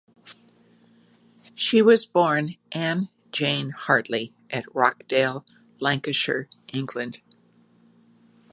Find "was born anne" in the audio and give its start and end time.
1.83-3.09